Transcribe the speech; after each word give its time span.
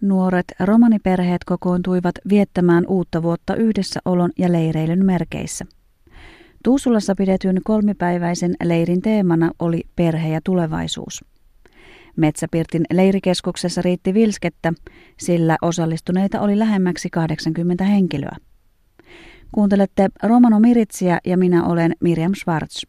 Nuoret 0.00 0.44
romaniperheet 0.60 1.44
kokoontuivat 1.44 2.14
viettämään 2.28 2.84
uutta 2.86 3.22
vuotta 3.22 3.54
yhdessäolon 3.56 4.30
ja 4.38 4.52
leireilyn 4.52 5.04
merkeissä. 5.06 5.66
Tuusulassa 6.64 7.14
pidetyn 7.14 7.60
kolmipäiväisen 7.64 8.54
leirin 8.64 9.02
teemana 9.02 9.50
oli 9.58 9.82
perhe 9.96 10.28
ja 10.28 10.40
tulevaisuus. 10.44 11.24
Metsäpirtin 12.16 12.84
leirikeskuksessa 12.92 13.82
riitti 13.82 14.14
vilskettä, 14.14 14.72
sillä 15.18 15.56
osallistuneita 15.62 16.40
oli 16.40 16.58
lähemmäksi 16.58 17.10
80 17.10 17.84
henkilöä. 17.84 18.36
Kuuntelette 19.52 20.08
Romano 20.22 20.60
Miritsiä 20.60 21.18
ja 21.24 21.36
minä 21.36 21.64
olen 21.64 21.92
Miriam 22.00 22.32
Schwartz. 22.34 22.82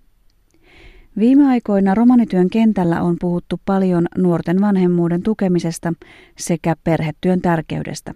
Viime 1.20 1.48
aikoina 1.48 1.96
romanityön 1.96 2.50
kentällä 2.50 3.02
on 3.02 3.16
puhuttu 3.20 3.62
paljon 3.66 4.08
nuorten 4.18 4.62
vanhemmuuden 4.62 5.24
tukemisesta 5.24 5.94
sekä 6.38 6.76
perhetyön 6.84 7.42
tärkeydestä. 7.42 8.14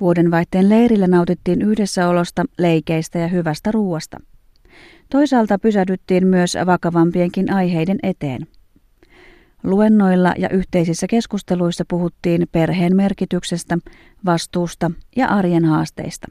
Vuodenvaihteen 0.00 0.68
leirillä 0.68 1.06
nautittiin 1.06 1.62
yhdessäolosta, 1.62 2.44
leikeistä 2.58 3.18
ja 3.18 3.28
hyvästä 3.28 3.72
ruuasta. 3.72 4.20
Toisaalta 5.10 5.58
pysähdyttiin 5.58 6.26
myös 6.26 6.56
vakavampienkin 6.66 7.52
aiheiden 7.52 7.98
eteen. 8.02 8.46
Luennoilla 9.64 10.34
ja 10.38 10.48
yhteisissä 10.48 11.06
keskusteluissa 11.06 11.84
puhuttiin 11.88 12.46
perheen 12.52 12.96
merkityksestä, 12.96 13.78
vastuusta 14.24 14.90
ja 15.16 15.26
arjen 15.26 15.64
haasteista. 15.64 16.26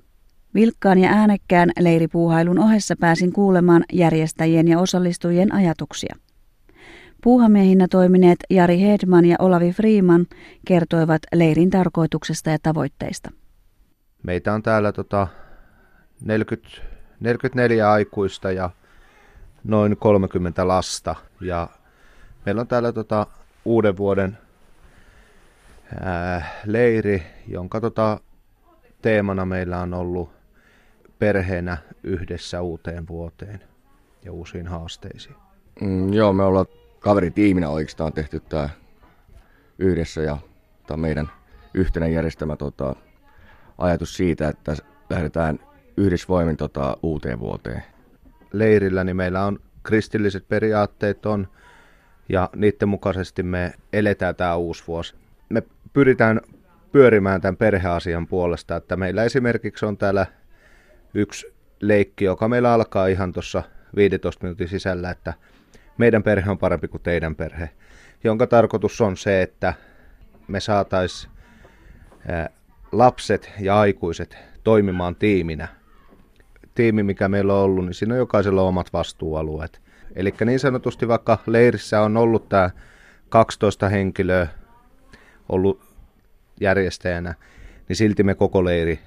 Vilkkaan 0.55 0.97
ja 0.97 1.09
äänekkään 1.09 1.71
leiripuuhailun 1.79 2.59
ohessa 2.59 2.95
pääsin 2.99 3.33
kuulemaan 3.33 3.83
järjestäjien 3.93 4.67
ja 4.67 4.79
osallistujien 4.79 5.53
ajatuksia. 5.53 6.15
Puuhamiehinä 7.23 7.87
toimineet 7.87 8.39
Jari 8.49 8.81
Hedman 8.81 9.25
ja 9.25 9.35
Olavi 9.39 9.71
Freeman 9.71 10.25
kertoivat 10.67 11.21
leirin 11.33 11.69
tarkoituksesta 11.69 12.49
ja 12.49 12.57
tavoitteista. 12.63 13.31
Meitä 14.23 14.53
on 14.53 14.63
täällä 14.63 14.91
tota 14.91 15.27
40, 16.21 16.69
44 17.19 17.91
aikuista 17.91 18.51
ja 18.51 18.69
noin 19.63 19.97
30 19.97 20.67
lasta. 20.67 21.15
Ja 21.41 21.69
meillä 22.45 22.61
on 22.61 22.67
täällä 22.67 22.91
tota 22.91 23.27
uuden 23.65 23.97
vuoden 23.97 24.37
ää, 25.99 26.49
leiri, 26.65 27.23
jonka 27.47 27.81
tota 27.81 28.19
teemana 29.01 29.45
meillä 29.45 29.79
on 29.79 29.93
ollut 29.93 30.35
perheenä 31.19 31.77
yhdessä 32.03 32.61
uuteen 32.61 33.07
vuoteen 33.07 33.59
ja 34.25 34.31
uusiin 34.31 34.67
haasteisiin? 34.67 35.35
Mm, 35.81 36.13
joo, 36.13 36.33
me 36.33 36.43
ollaan 36.43 36.65
kaveritiiminä 36.99 37.69
oikeastaan 37.69 38.13
tehty 38.13 38.39
tämä 38.39 38.69
yhdessä 39.79 40.21
ja 40.21 40.37
tämä 40.87 40.97
meidän 40.97 41.29
yhtenä 41.73 42.07
järjestämä 42.07 42.55
tota, 42.55 42.95
ajatus 43.77 44.17
siitä, 44.17 44.47
että 44.47 44.75
lähdetään 45.09 45.59
yhdessä 45.97 46.27
voimin 46.29 46.57
tota, 46.57 46.97
uuteen 47.03 47.39
vuoteen. 47.39 47.83
Leirillä 48.53 49.03
niin 49.03 49.15
meillä 49.15 49.45
on 49.45 49.59
kristilliset 49.83 50.47
periaatteet 50.47 51.25
on 51.25 51.47
ja 52.29 52.49
niiden 52.55 52.89
mukaisesti 52.89 53.43
me 53.43 53.73
eletään 53.93 54.35
tämä 54.35 54.55
uusi 54.55 54.83
vuosi. 54.87 55.15
Me 55.49 55.63
pyritään 55.93 56.41
pyörimään 56.91 57.41
tämän 57.41 57.57
perheasian 57.57 58.27
puolesta, 58.27 58.75
että 58.75 58.95
meillä 58.95 59.23
esimerkiksi 59.23 59.85
on 59.85 59.97
täällä 59.97 60.25
yksi 61.15 61.53
leikki, 61.81 62.25
joka 62.25 62.47
meillä 62.47 62.73
alkaa 62.73 63.07
ihan 63.07 63.33
tuossa 63.33 63.63
15 63.95 64.43
minuutin 64.43 64.67
sisällä, 64.67 65.09
että 65.09 65.33
meidän 65.97 66.23
perhe 66.23 66.51
on 66.51 66.57
parempi 66.57 66.87
kuin 66.87 67.03
teidän 67.03 67.35
perhe, 67.35 67.69
jonka 68.23 68.47
tarkoitus 68.47 69.01
on 69.01 69.17
se, 69.17 69.41
että 69.41 69.73
me 70.47 70.59
saataisiin 70.59 71.31
lapset 72.91 73.51
ja 73.59 73.79
aikuiset 73.79 74.37
toimimaan 74.63 75.15
tiiminä. 75.15 75.67
Tiimi, 76.75 77.03
mikä 77.03 77.27
meillä 77.27 77.53
on 77.53 77.59
ollut, 77.59 77.85
niin 77.85 77.93
siinä 77.93 78.13
on 78.13 78.19
jokaisella 78.19 78.61
omat 78.61 78.93
vastuualueet. 78.93 79.81
Eli 80.15 80.33
niin 80.45 80.59
sanotusti 80.59 81.07
vaikka 81.07 81.37
leirissä 81.47 82.01
on 82.01 82.17
ollut 82.17 82.49
tämä 82.49 82.69
12 83.29 83.89
henkilöä 83.89 84.47
ollut 85.49 85.81
järjestäjänä, 86.61 87.33
niin 87.89 87.95
silti 87.95 88.23
me 88.23 88.35
koko 88.35 88.65
leiri 88.65 88.99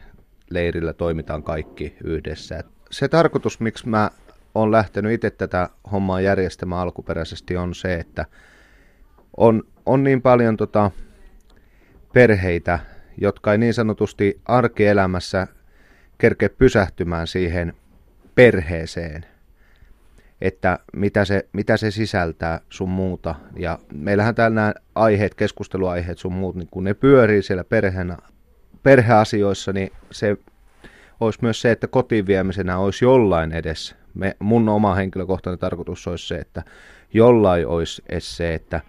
leirillä 0.50 0.92
toimitaan 0.92 1.42
kaikki 1.42 1.96
yhdessä. 2.04 2.64
Se 2.90 3.08
tarkoitus, 3.08 3.60
miksi 3.60 3.88
mä 3.88 4.10
oon 4.54 4.72
lähtenyt 4.72 5.12
itse 5.12 5.30
tätä 5.30 5.68
hommaa 5.92 6.20
järjestämään 6.20 6.80
alkuperäisesti, 6.80 7.56
on 7.56 7.74
se, 7.74 7.94
että 7.94 8.26
on, 9.36 9.62
on 9.86 10.04
niin 10.04 10.22
paljon 10.22 10.56
tota 10.56 10.90
perheitä, 12.12 12.78
jotka 13.16 13.52
ei 13.52 13.58
niin 13.58 13.74
sanotusti 13.74 14.40
arkielämässä 14.44 15.46
kerkeä 16.18 16.48
pysähtymään 16.48 17.26
siihen 17.26 17.72
perheeseen, 18.34 19.26
että 20.40 20.78
mitä 20.92 21.24
se, 21.24 21.48
mitä 21.52 21.76
se 21.76 21.90
sisältää 21.90 22.60
sun 22.70 22.88
muuta. 22.88 23.34
Ja 23.56 23.78
meillähän 23.92 24.34
täällä 24.34 24.54
nämä 24.54 24.74
aiheet, 24.94 25.34
keskusteluaiheet 25.34 26.18
sun 26.18 26.32
muut, 26.32 26.56
niin 26.56 26.68
kun 26.70 26.84
ne 26.84 26.94
pyörii 26.94 27.42
siellä 27.42 27.64
perheenä 27.64 28.16
perheasioissa, 28.82 29.72
niin 29.72 29.92
se 30.10 30.36
olisi 31.20 31.38
myös 31.42 31.60
se, 31.60 31.70
että 31.70 31.86
kotiin 31.86 32.26
viemisenä 32.26 32.78
olisi 32.78 33.04
jollain 33.04 33.52
edes. 33.52 33.96
Me, 34.14 34.36
mun 34.38 34.68
oma 34.68 34.94
henkilökohtainen 34.94 35.58
tarkoitus 35.58 36.06
olisi 36.06 36.26
se, 36.26 36.34
että 36.34 36.62
jollain 37.14 37.66
olisi 37.66 38.02
edes 38.08 38.36
se, 38.36 38.54
että 38.54 38.80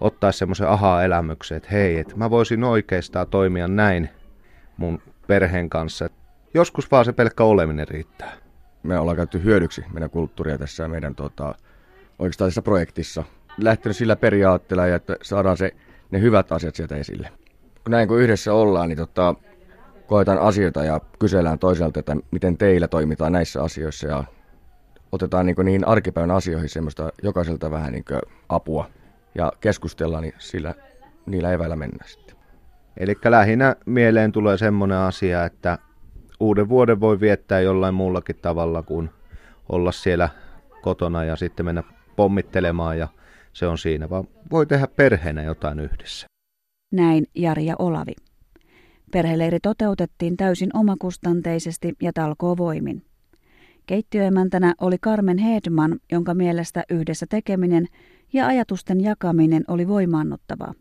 ottaisi 0.00 0.38
semmoisen 0.38 0.68
aha-elämyksen, 0.68 1.56
että 1.56 1.68
hei, 1.72 1.98
että 1.98 2.16
mä 2.16 2.30
voisin 2.30 2.64
oikeastaan 2.64 3.28
toimia 3.28 3.68
näin 3.68 4.08
mun 4.76 5.02
perheen 5.26 5.70
kanssa. 5.70 6.08
Joskus 6.54 6.90
vaan 6.90 7.04
se 7.04 7.12
pelkkä 7.12 7.44
oleminen 7.44 7.88
riittää. 7.88 8.32
Me 8.82 8.98
ollaan 8.98 9.16
käytetty 9.16 9.44
hyödyksi 9.44 9.84
meidän 9.92 10.10
kulttuuria 10.10 10.58
tässä 10.58 10.88
meidän 10.88 11.14
tota, 11.14 11.54
oikeastaan 12.18 12.48
tässä 12.48 12.62
projektissa. 12.62 13.24
Lähtenyt 13.58 13.96
sillä 13.96 14.16
periaatteella, 14.16 14.86
että 14.86 15.16
saadaan 15.22 15.56
se, 15.56 15.74
ne 16.10 16.20
hyvät 16.20 16.52
asiat 16.52 16.74
sieltä 16.74 16.96
esille 16.96 17.30
näin 17.88 18.08
kun 18.08 18.20
yhdessä 18.20 18.54
ollaan, 18.54 18.88
niin 18.88 18.98
tota, 18.98 19.34
koetaan 20.06 20.38
asioita 20.38 20.84
ja 20.84 21.00
kysellään 21.18 21.58
toiselta, 21.58 22.00
että 22.00 22.16
miten 22.30 22.58
teillä 22.58 22.88
toimitaan 22.88 23.32
näissä 23.32 23.62
asioissa 23.62 24.06
ja 24.06 24.24
otetaan 25.12 25.46
niin 25.46 25.56
niihin 25.64 25.88
arkipäivän 25.88 26.30
asioihin 26.30 26.68
semmoista 26.68 27.12
jokaiselta 27.22 27.70
vähän 27.70 27.92
niin 27.92 28.04
apua 28.48 28.90
ja 29.34 29.52
keskustellaan, 29.60 30.22
niin 30.22 30.34
sillä, 30.38 30.74
niillä 31.26 31.52
eväillä 31.52 31.76
mennään 31.76 32.08
sitten. 32.08 32.36
Eli 32.96 33.18
lähinnä 33.24 33.76
mieleen 33.86 34.32
tulee 34.32 34.58
semmoinen 34.58 34.98
asia, 34.98 35.44
että 35.44 35.78
uuden 36.40 36.68
vuoden 36.68 37.00
voi 37.00 37.20
viettää 37.20 37.60
jollain 37.60 37.94
muullakin 37.94 38.36
tavalla 38.42 38.82
kuin 38.82 39.10
olla 39.68 39.92
siellä 39.92 40.28
kotona 40.82 41.24
ja 41.24 41.36
sitten 41.36 41.66
mennä 41.66 41.82
pommittelemaan 42.16 42.98
ja 42.98 43.08
se 43.52 43.66
on 43.66 43.78
siinä, 43.78 44.10
vaan 44.10 44.24
voi 44.50 44.66
tehdä 44.66 44.86
perheenä 44.96 45.42
jotain 45.42 45.80
yhdessä. 45.80 46.31
Näin 46.92 47.26
Jari 47.34 47.66
ja 47.66 47.74
Olavi. 47.78 48.12
Perheleiri 49.12 49.58
toteutettiin 49.60 50.36
täysin 50.36 50.76
omakustanteisesti 50.76 51.94
ja 52.02 52.12
talkoovoimin. 52.12 53.02
Keittiöemäntänä 53.86 54.74
oli 54.80 54.98
Carmen 54.98 55.38
Hedman, 55.38 56.00
jonka 56.12 56.34
mielestä 56.34 56.84
yhdessä 56.90 57.26
tekeminen 57.28 57.86
ja 58.32 58.46
ajatusten 58.46 59.00
jakaminen 59.00 59.64
oli 59.68 59.88
voimaannuttavaa. 59.88 60.74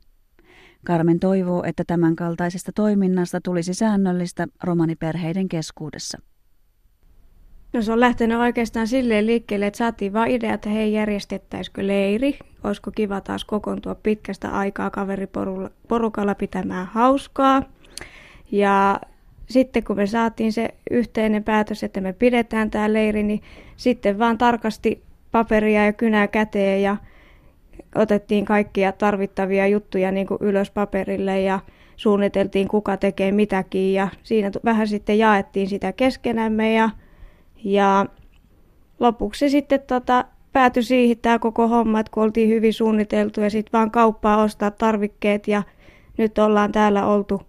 Carmen 0.88 1.19
toivoo, 1.19 1.63
että 1.63 1.83
tämän 1.88 2.16
kaltaisesta 2.16 2.72
toiminnasta 2.75 3.39
tulisi 3.43 3.73
säännöllistä 3.73 4.47
romaniperheiden 4.63 5.49
keskuudessa. 5.49 6.17
No 7.73 7.81
se 7.81 7.91
on 7.91 7.99
lähtenyt 7.99 8.37
oikeastaan 8.37 8.87
silleen 8.87 9.25
liikkeelle, 9.25 9.67
että 9.67 9.77
saatiin 9.77 10.13
vaan 10.13 10.29
idea, 10.29 10.53
että 10.53 10.69
hei 10.69 10.93
järjestettäisikö 10.93 11.87
leiri. 11.87 12.39
Olisiko 12.63 12.91
kiva 12.91 13.21
taas 13.21 13.45
kokoontua 13.45 13.95
pitkästä 13.95 14.49
aikaa 14.49 14.89
kaveriporukalla 14.89 16.35
pitämään 16.35 16.87
hauskaa. 16.87 17.63
Ja 18.51 18.99
sitten 19.49 19.84
kun 19.84 19.96
me 19.96 20.07
saatiin 20.07 20.53
se 20.53 20.69
yhteinen 20.91 21.43
päätös, 21.43 21.84
että 21.84 22.01
me 22.01 22.13
pidetään 22.13 22.72
tämä 22.72 22.93
leiri, 22.93 23.23
niin 23.23 23.41
sitten 23.78 24.19
vaan 24.19 24.37
tarkasti 24.37 25.03
paperia 25.31 25.85
ja 25.85 25.93
kynää 25.93 26.28
käteen 26.28 26.81
ja 26.81 26.97
otettiin 27.96 28.46
kaikkia 28.46 28.91
tarvittavia 28.91 29.67
juttuja 29.67 30.11
niin 30.11 30.28
kuin 30.28 30.37
ylös 30.41 30.72
paperille 30.72 31.41
ja 31.41 31.59
suunniteltiin 31.96 32.67
kuka 32.67 32.97
tekee 32.97 33.31
mitäkin 33.31 33.93
ja 33.93 34.07
siinä 34.23 34.51
vähän 34.66 34.87
sitten 34.87 35.17
jaettiin 35.17 35.67
sitä 35.67 35.93
keskenämme 35.93 36.73
ja 36.73 36.90
ja 37.63 38.05
lopuksi 38.99 39.49
sitten 39.49 39.81
tota, 39.81 40.25
päätyi 40.53 40.84
siihen 40.84 41.17
tämä 41.17 41.40
koko 41.40 41.67
homma, 41.67 41.99
että 41.99 42.11
kun 42.13 42.23
oltiin 42.23 42.49
hyvin 42.49 42.73
suunniteltu 42.73 43.41
ja 43.41 43.49
sitten 43.49 43.72
vaan 43.73 43.91
kauppaa 43.91 44.43
ostaa 44.43 44.72
tarvikkeet 44.72 45.47
ja 45.47 45.63
nyt 46.17 46.37
ollaan 46.37 46.72
täällä 46.72 47.05
oltu 47.05 47.41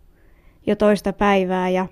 jo 0.67 0.77
toista 0.77 1.13
päivää 1.13 1.69
ja 1.69 1.87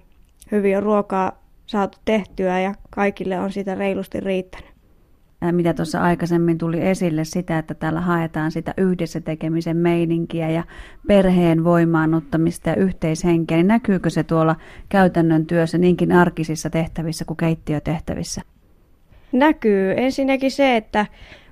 hyvin 0.52 0.76
on 0.76 0.82
ruokaa 0.82 1.32
saatu 1.66 1.98
tehtyä 2.04 2.60
ja 2.60 2.74
kaikille 2.90 3.38
on 3.38 3.52
sitä 3.52 3.74
reilusti 3.74 4.20
riittänyt. 4.20 4.69
Mitä 5.52 5.74
tuossa 5.74 6.00
aikaisemmin 6.00 6.58
tuli 6.58 6.80
esille, 6.80 7.24
sitä, 7.24 7.58
että 7.58 7.74
täällä 7.74 8.00
haetaan 8.00 8.50
sitä 8.50 8.74
yhdessä 8.76 9.20
tekemisen 9.20 9.76
meininkiä 9.76 10.50
ja 10.50 10.64
perheen 11.06 11.64
voimaannuttamista 11.64 12.70
ja 12.70 12.76
yhteishenkeä, 12.76 13.56
niin 13.56 13.66
näkyykö 13.66 14.10
se 14.10 14.24
tuolla 14.24 14.56
käytännön 14.88 15.46
työssä 15.46 15.78
niinkin 15.78 16.12
arkisissa 16.12 16.70
tehtävissä 16.70 17.24
kuin 17.24 17.36
keittiötehtävissä? 17.36 18.42
Näkyy. 19.32 19.94
Ensinnäkin 19.96 20.50
se, 20.50 20.76
että 20.76 21.06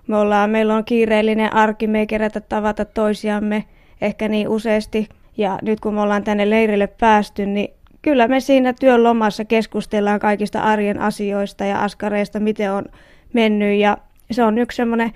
me 0.07 0.17
ollaan, 0.17 0.51
meillä 0.51 0.75
on 0.75 0.85
kiireellinen 0.85 1.55
arki, 1.55 1.87
me 1.87 1.99
ei 1.99 2.07
kerätä 2.07 2.41
tavata 2.41 2.85
toisiamme 2.85 3.65
ehkä 4.01 4.29
niin 4.29 4.49
useasti. 4.49 5.09
Ja 5.37 5.59
nyt 5.63 5.81
kun 5.81 5.95
me 5.95 6.01
ollaan 6.01 6.25
tänne 6.25 6.51
leirille 6.51 6.87
päästy, 6.87 7.47
niin 7.47 7.69
kyllä 8.03 8.29
me 8.29 8.41
siinä 8.41 8.73
työn 8.73 9.03
lomassa 9.03 9.45
keskustellaan 9.45 10.21
kaikista 10.21 10.61
arjen 10.61 11.01
asioista 11.01 11.65
ja 11.65 11.79
askareista, 11.79 12.41
miten 12.41 12.73
on 12.73 12.85
mennyt. 13.33 13.79
Ja 13.79 13.99
se 14.31 14.45
on 14.45 14.59
yksi 14.59 14.77
semmoinen 14.77 15.13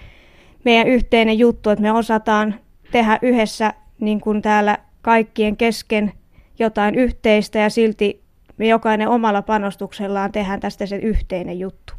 meidän 0.65 0.87
yhteinen 0.87 1.39
juttu, 1.39 1.71
että 1.71 1.83
me 1.83 1.93
osataan 1.93 2.55
tehdä 2.93 3.19
yhdessä 3.23 3.73
niin 4.01 4.21
kuin 4.21 4.43
täällä 4.43 4.79
kaikkien 5.03 5.57
kesken 5.57 6.13
jotain 6.59 6.95
yhteistä 6.95 7.59
ja 7.59 7.71
silti 7.71 8.23
me 8.57 8.67
jokainen 8.67 9.09
omalla 9.09 9.43
panostuksellaan 9.43 10.33
tehdään 10.33 10.61
tästä 10.61 10.87
se 10.87 10.97
yhteinen 10.97 11.59
juttu. 11.59 11.95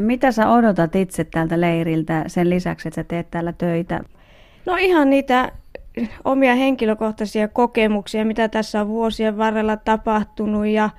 Mitä 0.00 0.32
sä 0.32 0.50
odotat 0.50 0.96
itse 0.96 1.24
tältä 1.24 1.60
leiriltä 1.60 2.24
sen 2.26 2.50
lisäksi, 2.50 2.88
että 2.88 3.00
sä 3.00 3.04
teet 3.04 3.30
täällä 3.30 3.52
töitä? 3.52 4.00
No 4.66 4.76
ihan 4.76 5.10
niitä 5.10 5.52
omia 6.24 6.54
henkilökohtaisia 6.54 7.48
kokemuksia, 7.48 8.24
mitä 8.24 8.48
tässä 8.48 8.80
on 8.80 8.88
vuosien 8.88 9.38
varrella 9.38 9.76
tapahtunut 9.76 10.66
ja 10.66 10.90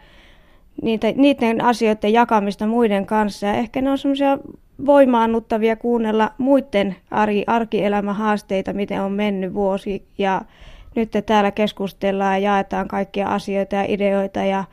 niitä, 0.81 1.07
niiden 1.15 1.63
asioiden 1.63 2.13
jakamista 2.13 2.67
muiden 2.67 3.05
kanssa. 3.05 3.47
Ja 3.47 3.53
ehkä 3.53 3.81
ne 3.81 3.91
on 3.91 3.97
semmoisia 3.97 4.37
voimaannuttavia 4.85 5.75
kuunnella 5.75 6.31
muiden 6.37 6.95
arki, 7.11 7.43
arkielämän 7.47 8.15
haasteita, 8.15 8.73
miten 8.73 9.01
on 9.01 9.11
mennyt 9.11 9.53
vuosi. 9.53 10.05
Ja 10.17 10.41
nyt 10.95 11.11
täällä 11.25 11.51
keskustellaan 11.51 12.41
ja 12.41 12.51
jaetaan 12.51 12.87
kaikkia 12.87 13.27
asioita 13.27 13.75
ja 13.75 13.85
ideoita. 13.87 14.39
Ja 14.39 14.63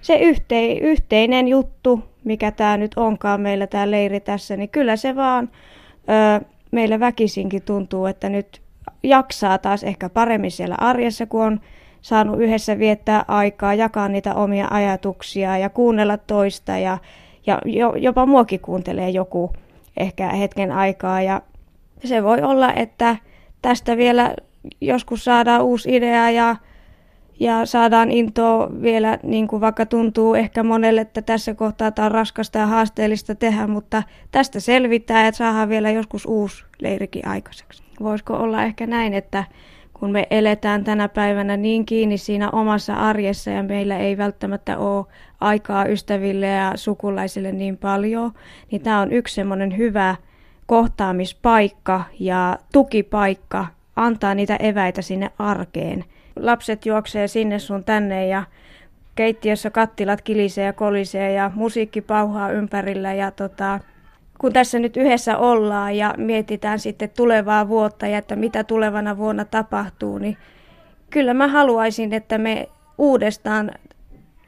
se 0.00 0.16
yhtei, 0.18 0.78
yhteinen 0.78 1.48
juttu, 1.48 2.04
mikä 2.24 2.50
tämä 2.50 2.76
nyt 2.76 2.92
onkaan 2.96 3.40
meillä 3.40 3.66
tämä 3.66 3.90
leiri 3.90 4.20
tässä, 4.20 4.56
niin 4.56 4.68
kyllä 4.68 4.96
se 4.96 5.16
vaan 5.16 5.50
ö, 6.40 6.44
meille 6.70 7.00
väkisinkin 7.00 7.62
tuntuu, 7.62 8.06
että 8.06 8.28
nyt 8.28 8.60
jaksaa 9.02 9.58
taas 9.58 9.84
ehkä 9.84 10.08
paremmin 10.08 10.50
siellä 10.50 10.74
arjessa, 10.78 11.26
kun 11.26 11.44
on 11.44 11.60
saanut 12.02 12.40
yhdessä 12.40 12.78
viettää 12.78 13.24
aikaa, 13.28 13.74
jakaa 13.74 14.08
niitä 14.08 14.34
omia 14.34 14.68
ajatuksia 14.70 15.58
ja 15.58 15.70
kuunnella 15.70 16.16
toista 16.16 16.78
ja, 16.78 16.98
ja 17.46 17.60
jopa 17.96 18.26
muokin 18.26 18.60
kuuntelee 18.60 19.10
joku 19.10 19.52
ehkä 19.96 20.28
hetken 20.28 20.72
aikaa 20.72 21.22
ja 21.22 21.42
se 22.04 22.22
voi 22.22 22.42
olla, 22.42 22.72
että 22.72 23.16
tästä 23.62 23.96
vielä 23.96 24.34
joskus 24.80 25.24
saadaan 25.24 25.62
uusi 25.62 25.96
idea 25.96 26.30
ja, 26.30 26.56
ja 27.40 27.66
saadaan 27.66 28.10
intoa 28.10 28.70
vielä, 28.82 29.18
niin 29.22 29.48
kuin 29.48 29.60
vaikka 29.60 29.86
tuntuu 29.86 30.34
ehkä 30.34 30.62
monelle, 30.62 31.00
että 31.00 31.22
tässä 31.22 31.54
kohtaa 31.54 31.90
tämä 31.90 32.06
on 32.06 32.12
raskasta 32.12 32.58
ja 32.58 32.66
haasteellista 32.66 33.34
tehdä, 33.34 33.66
mutta 33.66 34.02
tästä 34.30 34.60
selvitään, 34.60 35.26
että 35.26 35.36
saadaan 35.38 35.68
vielä 35.68 35.90
joskus 35.90 36.26
uusi 36.26 36.64
leirikin 36.80 37.28
aikaiseksi. 37.28 37.82
Voisiko 38.02 38.34
olla 38.34 38.62
ehkä 38.62 38.86
näin, 38.86 39.14
että 39.14 39.44
kun 40.00 40.12
me 40.12 40.26
eletään 40.30 40.84
tänä 40.84 41.08
päivänä 41.08 41.56
niin 41.56 41.86
kiinni 41.86 42.18
siinä 42.18 42.50
omassa 42.50 42.94
arjessa 42.94 43.50
ja 43.50 43.62
meillä 43.62 43.98
ei 43.98 44.18
välttämättä 44.18 44.78
ole 44.78 45.06
aikaa 45.40 45.86
ystäville 45.86 46.46
ja 46.46 46.72
sukulaisille 46.74 47.52
niin 47.52 47.76
paljon, 47.76 48.32
niin 48.70 48.82
tämä 48.82 49.00
on 49.00 49.12
yksi 49.12 49.34
semmoinen 49.34 49.76
hyvä 49.76 50.16
kohtaamispaikka 50.66 52.04
ja 52.20 52.58
tukipaikka 52.72 53.66
antaa 53.96 54.34
niitä 54.34 54.56
eväitä 54.56 55.02
sinne 55.02 55.30
arkeen. 55.38 56.04
Lapset 56.36 56.86
juoksee 56.86 57.28
sinne 57.28 57.58
sun 57.58 57.84
tänne 57.84 58.26
ja 58.26 58.42
keittiössä 59.14 59.70
kattilat 59.70 60.22
kilisee 60.22 60.64
ja 60.64 60.72
kolisee 60.72 61.32
ja 61.32 61.50
musiikki 61.54 62.00
pauhaa 62.00 62.52
ympärillä 62.52 63.14
ja 63.14 63.30
tota, 63.30 63.80
kun 64.40 64.52
tässä 64.52 64.78
nyt 64.78 64.96
yhdessä 64.96 65.38
ollaan 65.38 65.96
ja 65.96 66.14
mietitään 66.16 66.78
sitten 66.78 67.10
tulevaa 67.16 67.68
vuotta 67.68 68.06
ja 68.06 68.18
että 68.18 68.36
mitä 68.36 68.64
tulevana 68.64 69.16
vuonna 69.16 69.44
tapahtuu, 69.44 70.18
niin 70.18 70.36
kyllä 71.10 71.34
mä 71.34 71.48
haluaisin, 71.48 72.12
että 72.12 72.38
me 72.38 72.68
uudestaan 72.98 73.70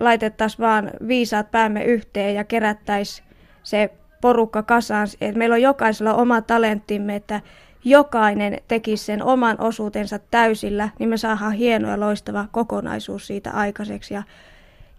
laitettaisiin 0.00 0.60
vaan 0.60 0.90
viisaat 1.08 1.50
päämme 1.50 1.84
yhteen 1.84 2.34
ja 2.34 2.44
kerättäisiin 2.44 3.28
se 3.62 3.90
porukka 4.20 4.62
kasaan, 4.62 5.08
että 5.20 5.38
meillä 5.38 5.54
on 5.54 5.62
jokaisella 5.62 6.14
oma 6.14 6.40
talenttimme, 6.40 7.16
että 7.16 7.40
jokainen 7.84 8.58
tekisi 8.68 9.04
sen 9.04 9.22
oman 9.22 9.60
osuutensa 9.60 10.18
täysillä, 10.30 10.88
niin 10.98 11.08
me 11.08 11.16
saadaan 11.16 11.52
hieno 11.52 11.88
ja 11.88 12.00
loistava 12.00 12.46
kokonaisuus 12.52 13.26
siitä 13.26 13.50
aikaiseksi. 13.50 14.14
Ja, 14.14 14.22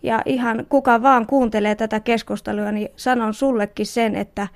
ja 0.03 0.21
ihan 0.25 0.65
kuka 0.69 1.01
vaan 1.01 1.25
kuuntelee 1.25 1.75
tätä 1.75 1.99
keskustelua, 1.99 2.71
niin 2.71 2.89
sanon 2.95 3.33
sullekin 3.33 3.85
sen, 3.85 4.15
että 4.15 4.47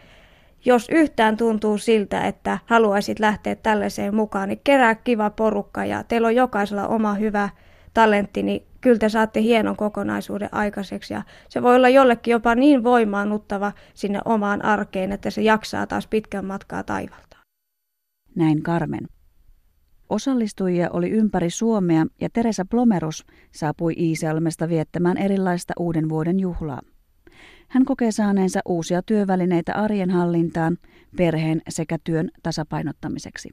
jos 0.67 0.87
yhtään 0.91 1.37
tuntuu 1.37 1.77
siltä, 1.77 2.27
että 2.27 2.59
haluaisit 2.65 3.19
lähteä 3.19 3.55
tällaiseen 3.55 4.15
mukaan, 4.15 4.49
niin 4.49 4.61
kerää 4.63 4.95
kiva 4.95 5.29
porukka 5.29 5.85
ja 5.85 6.03
teillä 6.03 6.27
on 6.27 6.35
jokaisella 6.35 6.87
oma 6.87 7.13
hyvä 7.13 7.49
talentti, 7.93 8.43
niin 8.43 8.67
kyllä 8.81 8.97
te 8.97 9.09
saatte 9.09 9.41
hienon 9.41 9.75
kokonaisuuden 9.75 10.49
aikaiseksi. 10.51 11.13
Ja 11.13 11.21
se 11.49 11.61
voi 11.61 11.75
olla 11.75 11.89
jollekin 11.89 12.31
jopa 12.31 12.55
niin 12.55 12.83
voimaannuttava 12.83 13.71
sinne 13.93 14.19
omaan 14.25 14.65
arkeen, 14.65 15.11
että 15.11 15.29
se 15.29 15.41
jaksaa 15.41 15.87
taas 15.87 16.07
pitkän 16.07 16.45
matkaa 16.45 16.83
taivalta. 16.83 17.37
Näin 18.35 18.63
Carmen. 18.63 19.07
Osallistujia 20.09 20.89
oli 20.93 21.09
ympäri 21.09 21.49
Suomea 21.49 22.05
ja 22.21 22.29
Teresa 22.33 22.65
Plomerus 22.69 23.25
saapui 23.51 23.93
Iisalmesta 23.97 24.69
viettämään 24.69 25.17
erilaista 25.17 25.73
uuden 25.79 26.09
vuoden 26.09 26.39
juhlaa. 26.39 26.81
Hän 27.67 27.85
kokee 27.85 28.11
saaneensa 28.11 28.59
uusia 28.65 29.01
työvälineitä 29.01 29.73
arjen 29.73 30.09
hallintaan, 30.09 30.77
perheen 31.17 31.61
sekä 31.69 31.97
työn 32.03 32.29
tasapainottamiseksi. 32.43 33.49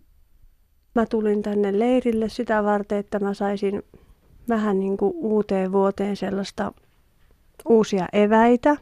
Mä 0.94 1.06
tulin 1.06 1.42
tänne 1.42 1.78
leirille 1.78 2.28
sitä 2.28 2.64
varten, 2.64 2.98
että 2.98 3.18
mä 3.18 3.34
saisin 3.34 3.82
vähän 4.48 4.78
niin 4.80 4.96
kuin 4.96 5.12
uuteen 5.16 5.72
vuoteen 5.72 6.16
sellaista 6.16 6.72
uusia 7.68 8.06
eväitä. 8.12 8.76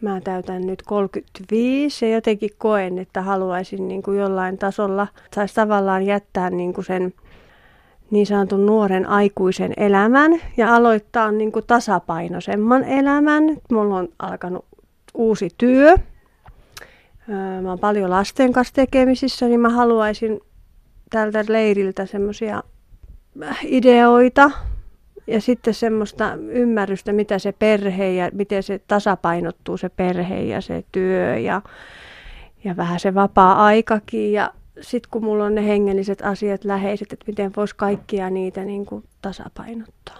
Mä 0.00 0.20
täytän 0.20 0.66
nyt 0.66 0.82
35 0.82 2.06
ja 2.06 2.12
jotenkin 2.14 2.50
koen, 2.58 2.98
että 2.98 3.22
haluaisin 3.22 3.88
niin 3.88 4.02
kuin 4.02 4.18
jollain 4.18 4.58
tasolla, 4.58 5.06
saisi 5.34 5.54
tavallaan 5.54 6.02
jättää 6.02 6.50
niin 6.50 6.74
kuin 6.74 6.84
sen 6.84 7.14
niin 8.12 8.26
sanotun 8.26 8.66
nuoren 8.66 9.08
aikuisen 9.08 9.72
elämän 9.76 10.32
ja 10.56 10.74
aloittaa 10.74 11.32
niin 11.32 11.52
kuin 11.52 11.66
tasapainoisemman 11.66 12.84
elämän. 12.84 13.44
Mulla 13.72 13.96
on 13.96 14.08
alkanut 14.18 14.64
uusi 15.14 15.48
työ. 15.58 15.96
Mä 17.62 17.68
oon 17.68 17.78
paljon 17.78 18.10
lasten 18.10 18.52
kanssa 18.52 18.74
tekemisissä, 18.74 19.46
niin 19.46 19.60
mä 19.60 19.68
haluaisin 19.68 20.40
tältä 21.10 21.44
leiriltä 21.48 22.06
semmoisia 22.06 22.62
äh, 23.42 23.58
ideoita 23.62 24.50
ja 25.26 25.40
sitten 25.40 25.74
semmoista 25.74 26.34
ymmärrystä, 26.34 27.12
mitä 27.12 27.38
se 27.38 27.52
perhe 27.52 28.12
ja 28.12 28.30
miten 28.32 28.62
se 28.62 28.80
tasapainottuu 28.88 29.76
se 29.76 29.88
perhe 29.88 30.42
ja 30.42 30.60
se 30.60 30.84
työ 30.92 31.38
ja, 31.38 31.62
ja 32.64 32.76
vähän 32.76 33.00
se 33.00 33.14
vapaa-aikakin 33.14 34.32
ja 34.32 34.50
sitten 34.80 35.10
kun 35.10 35.24
mulla 35.24 35.44
on 35.44 35.54
ne 35.54 35.66
hengelliset 35.66 36.22
asiat 36.22 36.64
läheiset, 36.64 37.12
että 37.12 37.24
miten 37.26 37.52
voisi 37.56 37.76
kaikkia 37.76 38.30
niitä 38.30 38.64
niin 38.64 38.86
kuin 38.86 39.04
tasapainottaa. 39.22 40.18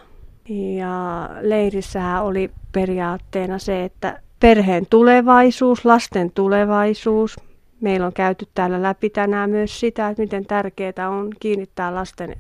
Ja 0.49 1.29
leirissähän 1.41 2.25
oli 2.25 2.51
periaatteena 2.73 3.59
se, 3.59 3.85
että 3.85 4.21
perheen 4.41 4.87
tulevaisuus, 4.91 5.85
lasten 5.85 6.31
tulevaisuus. 6.31 7.37
Meillä 7.81 8.07
on 8.07 8.13
käyty 8.13 8.49
täällä 8.55 8.83
läpi 8.83 9.11
tänään 9.11 9.51
myös 9.51 9.81
sitä, 9.81 10.09
että 10.09 10.23
miten 10.23 10.47
tärkeää 10.47 11.11
on 11.11 11.31
kiinnittää 11.41 11.95
lasten 11.95 12.37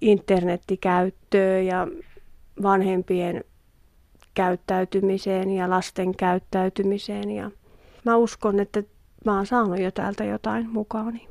internettikäyttöön 0.00 1.66
ja 1.66 1.88
vanhempien 2.62 3.44
käyttäytymiseen 4.34 5.50
ja 5.50 5.70
lasten 5.70 6.14
käyttäytymiseen. 6.14 7.30
Ja 7.30 7.50
mä 8.04 8.16
uskon, 8.16 8.60
että 8.60 8.82
mä 9.24 9.36
oon 9.36 9.46
saanut 9.46 9.80
jo 9.80 9.90
täältä 9.90 10.24
jotain 10.24 10.70
mukaani. 10.70 11.28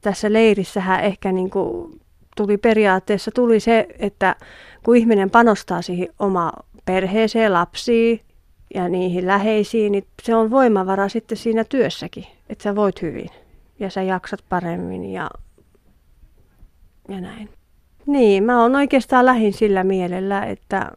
Tässä 0.00 0.32
leirissähän 0.32 1.04
ehkä 1.04 1.32
niin 1.32 1.50
kuin 1.50 2.00
tuli 2.36 2.58
periaatteessa 2.58 3.30
tuli 3.30 3.60
se, 3.60 3.86
että 3.98 4.36
kun 4.82 4.96
ihminen 4.96 5.30
panostaa 5.30 5.82
siihen 5.82 6.08
oma 6.18 6.52
perheeseen, 6.84 7.52
lapsiin 7.52 8.20
ja 8.74 8.88
niihin 8.88 9.26
läheisiin, 9.26 9.92
niin 9.92 10.06
se 10.22 10.34
on 10.34 10.50
voimavara 10.50 11.08
sitten 11.08 11.38
siinä 11.38 11.64
työssäkin, 11.64 12.26
että 12.48 12.62
sä 12.62 12.76
voit 12.76 13.02
hyvin 13.02 13.28
ja 13.78 13.90
sä 13.90 14.02
jaksat 14.02 14.44
paremmin 14.48 15.04
ja, 15.04 15.30
ja 17.08 17.20
näin. 17.20 17.48
Niin, 18.06 18.44
mä 18.44 18.62
oon 18.62 18.74
oikeastaan 18.74 19.26
lähin 19.26 19.52
sillä 19.52 19.84
mielellä, 19.84 20.44
että 20.44 20.90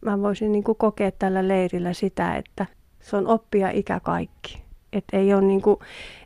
mä 0.00 0.20
voisin 0.20 0.52
niin 0.52 0.64
kokea 0.64 1.10
tällä 1.10 1.48
leirillä 1.48 1.92
sitä, 1.92 2.36
että 2.36 2.66
se 3.00 3.16
on 3.16 3.26
oppia 3.26 3.70
ikä 3.70 4.00
kaikki 4.00 4.67
Että 4.92 5.16
ei 5.16 5.34
ole 5.34 5.42
niin 5.42 5.62
kuin, 5.62 5.76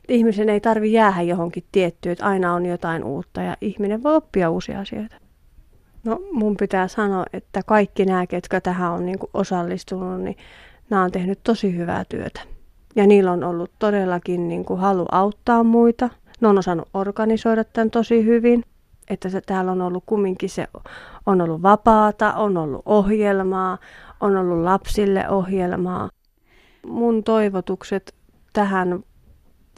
ihmisen 0.09 0.49
ei 0.49 0.61
tarvi 0.61 0.93
jäädä 0.93 1.23
johonkin 1.23 1.65
tiettyyn, 1.73 2.13
että 2.13 2.27
aina 2.27 2.55
on 2.55 2.67
jotain 2.67 3.05
uutta 3.05 3.43
ja 3.43 3.57
ihminen 3.61 4.03
voi 4.03 4.17
oppia 4.17 4.51
uusia 4.51 4.81
asioita. 4.81 5.17
No 6.05 6.21
mun 6.33 6.57
pitää 6.57 6.89
sanoa, 6.89 7.25
että 7.33 7.61
kaikki 7.67 8.05
nämä, 8.05 8.27
ketkä 8.27 8.61
tähän 8.61 8.93
on 8.93 9.07
niin 9.07 9.19
kuin 9.19 9.31
osallistunut, 9.35 10.21
niin 10.21 10.37
nämä 10.91 11.03
on 11.03 11.13
tehnyt 11.13 11.41
tosi 11.45 11.77
hyvää 11.77 12.05
työtä. 12.09 12.41
Ja 12.97 13.07
niillä 13.07 13.33
on 13.33 13.45
ollut 13.45 13.71
todellakin 13.79 14.49
niin 14.49 14.65
kuin 14.65 14.81
halu 14.81 15.07
auttaa 15.13 15.65
muita. 15.65 16.09
Ne 16.41 16.49
on 16.49 16.59
osannut 16.59 16.89
organisoida 16.95 17.65
tämän 17.65 17.91
tosi 17.91 18.25
hyvin. 18.25 18.65
Että 19.11 19.29
se 19.29 19.41
täällä 19.41 19.73
on 19.73 19.83
ollut 19.83 20.05
kumminkin 20.07 20.49
se, 20.49 20.69
on 21.27 21.41
ollut 21.41 21.63
vapaata, 21.63 22.33
on 22.33 22.57
ollut 22.57 22.83
ohjelmaa, 22.87 23.79
on 24.21 24.37
ollut 24.37 24.65
lapsille 24.65 25.29
ohjelmaa. 25.29 26.11
Mun 26.87 27.25
toivotukset 27.25 28.15
tähän 28.53 29.05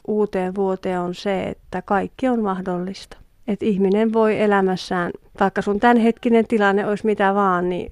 uuteen 0.07 0.55
vuoteen 0.55 0.99
on 0.99 1.15
se, 1.15 1.43
että 1.43 1.81
kaikki 1.81 2.27
on 2.27 2.41
mahdollista. 2.41 3.17
Että 3.47 3.65
ihminen 3.65 4.13
voi 4.13 4.41
elämässään, 4.41 5.11
vaikka 5.39 5.61
sun 5.61 5.79
tämänhetkinen 5.79 6.47
tilanne 6.47 6.85
olisi 6.87 7.05
mitä 7.05 7.33
vaan, 7.33 7.69
niin 7.69 7.91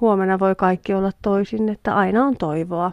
huomenna 0.00 0.38
voi 0.38 0.54
kaikki 0.54 0.94
olla 0.94 1.10
toisin, 1.22 1.68
että 1.68 1.94
aina 1.96 2.24
on 2.24 2.36
toivoa. 2.36 2.92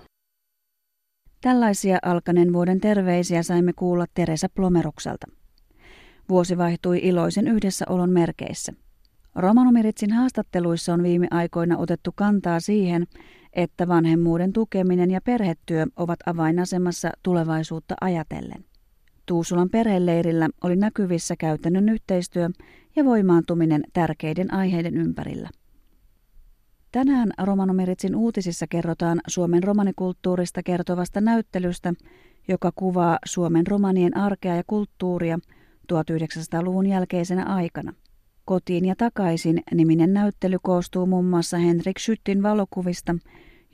Tällaisia 1.42 1.98
alkaneen 2.02 2.54
vuoden 2.54 2.80
terveisiä 2.80 3.44
saimme 3.44 3.74
kuulla 3.74 4.06
Teresa 4.14 4.48
Plomerukselta. 4.56 5.28
Vuosi 6.30 6.58
vaihtui 6.58 7.00
iloisen 7.04 7.48
yhdessäolon 7.48 8.10
merkeissä. 8.10 8.74
Romanomiritsin 9.36 10.14
haastatteluissa 10.14 10.94
on 10.94 11.04
viime 11.04 11.28
aikoina 11.32 11.78
otettu 11.78 12.12
kantaa 12.16 12.60
siihen, 12.60 13.08
että 13.56 13.88
vanhemmuuden 13.88 14.54
tukeminen 14.54 15.12
ja 15.12 15.22
perhetyö 15.22 15.86
ovat 15.96 16.20
avainasemassa 16.26 17.12
tulevaisuutta 17.24 17.96
ajatellen. 18.02 18.66
Tuusulan 19.26 19.70
perheleirillä 19.70 20.50
oli 20.64 20.76
näkyvissä 20.76 21.36
käytännön 21.36 21.90
yhteistyö 21.90 22.50
ja 22.96 23.06
voimaantuminen 23.06 23.84
tärkeiden 23.94 24.54
aiheiden 24.54 24.98
ympärillä. 24.98 25.50
Tänään 26.92 27.32
Romanomiritsin 27.44 28.16
uutisissa 28.16 28.68
kerrotaan 28.68 29.22
Suomen 29.28 29.64
romanikulttuurista 29.64 30.64
kertovasta 30.64 31.22
näyttelystä, 31.22 31.94
joka 32.48 32.72
kuvaa 32.76 33.18
Suomen 33.26 33.68
romanien 33.68 34.18
arkea 34.18 34.56
ja 34.56 34.64
kulttuuria 34.68 35.40
1900-luvun 35.94 36.86
jälkeisenä 36.86 37.44
aikana. 37.44 37.94
Kotiin 38.46 38.86
ja 38.86 38.96
takaisin 38.98 39.64
niminen 39.74 40.14
näyttely 40.14 40.58
koostuu 40.62 41.06
muun 41.06 41.26
muassa 41.26 41.58
Henrik 41.58 42.00
Schüttin 42.00 42.44
valokuvista, 42.44 43.16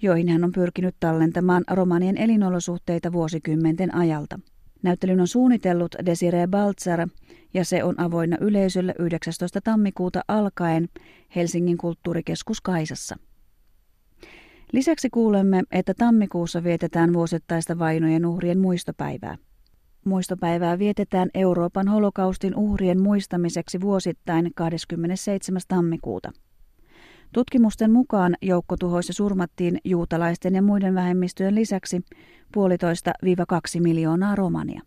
joihin 0.02 0.30
hän 0.30 0.44
on 0.44 0.52
pyrkinyt 0.52 0.96
tallentamaan 1.00 1.64
romanien 1.72 2.18
elinolosuhteita 2.18 3.12
vuosikymmenten 3.12 3.96
ajalta. 3.96 4.40
Näyttelyn 4.84 5.20
on 5.20 5.28
suunnitellut 5.28 5.96
Desiree 6.06 6.48
Baltzar 6.48 7.08
ja 7.54 7.66
se 7.66 7.84
on 7.84 8.00
avoinna 8.00 8.38
yleisölle 8.42 8.96
19. 9.00 9.62
tammikuuta 9.62 10.22
alkaen 10.28 10.90
Helsingin 11.36 11.78
kulttuurikeskus 11.78 12.62
Kaisassa. 12.62 13.16
Lisäksi 14.72 15.10
kuulemme, 15.10 15.64
että 15.72 15.94
tammikuussa 15.94 16.64
vietetään 16.64 17.14
vuosittaista 17.14 17.80
vainojen 17.80 18.26
uhrien 18.26 18.60
muistopäivää. 18.60 19.38
Muistopäivää 20.06 20.80
vietetään 20.80 21.30
Euroopan 21.34 21.88
holokaustin 21.88 22.56
uhrien 22.56 23.02
muistamiseksi 23.02 23.82
vuosittain 23.82 24.52
27. 24.56 25.62
tammikuuta. 25.68 26.32
Tutkimusten 27.34 27.92
mukaan 27.92 28.36
joukkotuhoissa 28.42 29.14
surmattiin 29.14 29.78
juutalaisten 29.84 30.56
ja 30.56 30.62
muiden 30.62 30.96
vähemmistöjen 30.96 31.56
lisäksi 31.56 32.02
puolitoista 32.54 33.12
viiva 33.24 33.46
kaksi 33.46 33.80
miljoonaa 33.80 34.36
romania. 34.36 34.82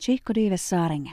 Chico 0.00 0.34
Dives 0.34 0.68
Saaringe. 0.68 1.10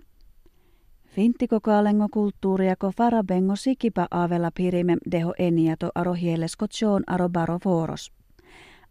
Finttiko 1.10 1.60
kaalengo 1.62 2.08
kulttuuriako 2.12 2.92
farabengo 2.98 3.56
sikipa 3.56 4.08
avella 4.12 4.52
pirime 4.56 4.98
deho 5.12 5.34
eniato 5.40 5.90
aro 5.96 6.14
hielesko 6.14 6.68
tjoon 6.68 7.04
aro 7.08 7.30
baro 7.30 7.60
foros. 7.64 8.12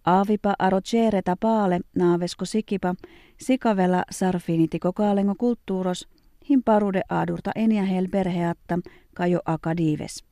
Aavipa 0.06 0.54
aro 0.58 0.80
tjeereta 0.80 1.36
paale 1.40 1.80
naavesko 1.96 2.44
sikipa 2.44 2.94
sikavella 3.40 4.04
sarfinitiko 4.10 4.92
kaalengo 4.92 5.34
kulttuuros 5.38 6.08
him 6.50 6.62
parude 6.64 7.02
adurta 7.08 7.50
enia 7.56 7.84
hel 7.84 8.08
perheatta 8.08 8.78
kajo 9.14 9.40
akadives. 9.44 10.24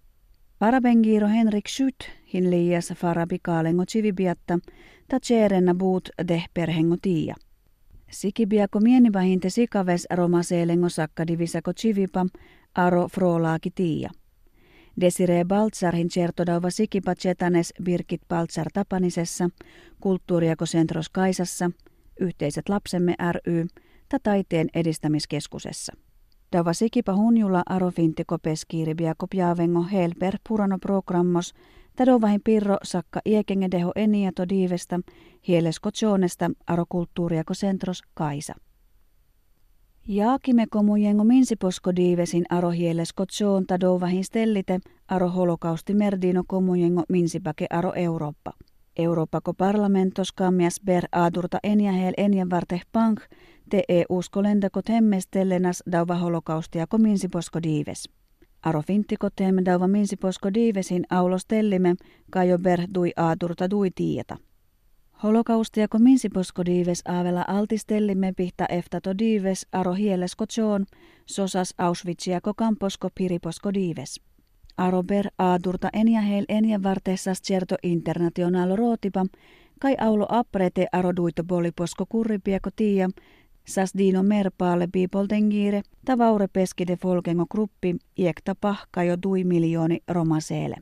Parabengiro 0.58 1.28
Henrik 1.28 1.68
Schütt 1.68 2.04
hin 2.32 2.50
liias 2.50 2.92
farabikaalengo 2.96 3.84
civibiatta 3.86 4.58
ta 5.08 5.20
tjeerenna 5.20 5.74
buut 5.74 6.08
deh 6.28 6.44
perhengo 6.54 6.96
tiia. 7.02 7.34
Sikibiako 8.10 8.80
mienivahinte 8.80 9.50
sikaves 9.50 10.06
romaseelengo 10.10 10.88
sakkadivisako 10.88 11.72
civipa 11.72 12.26
aro 12.74 13.08
frolaaki 13.08 13.70
tiia. 13.70 14.10
Desiree 15.00 15.44
Baltzarhin 15.44 16.08
certodauva 16.08 16.70
sikipa 16.70 17.14
chetanes 17.14 17.74
Birgit 17.84 18.22
Baltzar 18.28 18.66
Tapanisessa, 18.72 19.50
Kulttuuriako 20.00 20.66
Sentros 20.66 21.08
Kaisassa, 21.08 21.70
Yhteiset 22.20 22.68
lapsemme 22.68 23.14
ry, 23.32 23.66
ta 24.08 24.18
taiteen 24.22 24.68
edistämiskeskusessa. 24.74 25.92
Dava 26.52 26.72
sikipa 26.72 27.14
hunjula 27.14 27.62
arofinti 27.66 28.24
kopeskiiri 28.24 28.94
biako 28.94 29.26
piavengo 29.26 29.82
helper 29.82 30.38
purano 30.48 30.78
programmos, 30.78 31.54
tadovahin 31.96 32.40
pirro 32.44 32.76
sakka 32.82 33.20
iekenge 33.24 33.68
deho 33.70 33.92
eniato 33.96 34.48
diivesta, 34.48 35.00
hielesko 35.48 35.90
tjoonesta 35.90 36.50
aro 36.66 36.84
kulttuuriako 36.88 37.54
sentros 37.54 38.02
kaisa. 38.14 38.54
Jaakime 40.10 40.66
komujengo 40.70 41.24
minsiposko 41.24 41.96
diivesin 41.96 42.44
aro 42.50 42.70
hielesko 42.70 43.24
tadovahin 43.66 44.24
stellite 44.24 44.80
aro 45.08 45.28
holokausti 45.28 45.94
merdino 45.94 46.44
komujengo 46.46 47.02
minsipake 47.08 47.66
aro 47.70 47.92
Eurooppa. 47.96 48.52
Euroopako 48.96 49.54
parlamentos 49.54 50.32
kammias 50.32 50.80
ber 50.84 51.04
aadurta 51.12 51.58
eniahel 51.62 52.14
enjavarte 52.16 52.80
pank, 52.92 53.20
te 53.70 53.84
e 53.88 54.04
usko 54.08 54.42
lendakot 54.42 54.88
hemmestellenas 54.88 55.82
dauva 55.92 56.14
holokaustia 56.14 56.86
ko 56.86 56.98
minsiposko 56.98 57.62
diives. 57.62 58.08
Aro 58.62 58.82
fintikot 58.82 59.32
teemme 59.36 59.62
dauva 59.64 59.88
minsiposko 59.88 60.54
diivesin 60.54 61.04
aulos 61.10 61.46
tellime, 61.46 61.94
kajo 62.30 62.58
ber 62.58 62.80
dui 62.94 63.12
aadurta 63.16 63.70
dui 63.70 63.90
tieta. 63.90 64.36
Holokaustia 65.22 65.88
ko 65.88 65.98
minsiposko 65.98 66.64
diives 66.64 67.02
aavella 67.04 67.44
altistellimme 67.48 68.32
pihta 68.32 68.66
eftato 68.68 69.18
diives 69.18 69.66
aro 69.72 69.92
hielesko 69.92 70.46
tjoon, 70.46 70.86
sosas 71.26 71.74
Auschwitzia 71.78 72.40
ko 72.40 72.54
kamposko 72.54 73.08
piriposko 73.14 73.74
diives. 73.74 74.20
Arober 74.76 75.28
aadurta 75.38 75.88
eniahel 75.92 76.44
enia 76.48 76.82
vartessas 76.82 77.42
certo 77.42 77.76
internationalo 77.82 78.76
rootipa, 78.76 79.26
kai 79.80 79.94
aulo 79.98 80.26
aprete 80.28 80.86
aroduito 80.92 81.44
poliposko 81.44 82.06
kurripieko 82.06 82.70
tiia, 82.76 83.08
sas 83.66 83.92
dino 83.98 84.22
biipoltengire, 84.92 85.82
ta 86.04 86.18
vaure 86.18 86.48
peskide 86.48 86.96
folkengo 86.96 87.46
gruppi, 87.46 87.96
iekta 88.18 88.54
pahka 88.54 89.02
jo 89.04 89.16
dui 89.22 89.44
miljooni 89.44 89.98
romaseele. 90.08 90.76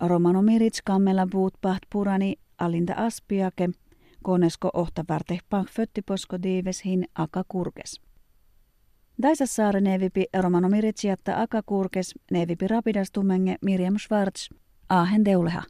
Romano 0.00 0.42
mirits 0.42 0.82
kammella 0.84 1.26
buut 1.26 1.54
paht 1.60 1.82
purani 1.92 2.34
alinta 2.64 2.94
aspiake, 2.96 3.68
konesko 4.22 4.70
ohta 4.74 5.04
varte 5.08 5.38
pah 5.50 5.66
föttiposko 5.66 6.42
diives 6.42 6.84
hin 6.84 7.04
aka 7.14 7.44
kurkes. 7.48 8.00
Daisassaare 9.22 9.80
nevipi 9.80 10.24
Romano 10.42 10.68
Miritsiatta 10.68 11.42
Akakurkes, 11.42 12.14
nevipi 12.30 12.66
Rapidastumenge 12.66 13.56
Miriam 13.62 13.98
Schwartz, 13.98 14.48
Aahen 14.88 15.24
Deuleha. 15.24 15.62